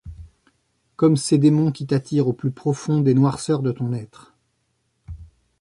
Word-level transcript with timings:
Comme 0.95 1.15
ces 1.15 1.37
démons 1.37 1.71
qui 1.71 1.85
t'attirent 1.85 2.27
au 2.27 2.33
plus 2.33 2.49
profond 2.49 3.01
des 3.01 3.13
noirceurs 3.13 3.61
de 3.61 3.71
ton 3.71 3.93
être. 3.93 4.33